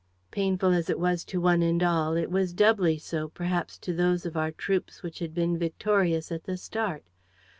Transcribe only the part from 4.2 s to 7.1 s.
of our troops which had been victorious at the start.